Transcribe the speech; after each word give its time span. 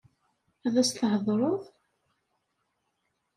Ad 0.65 0.75
as-theḍṛeḍ? 0.81 1.61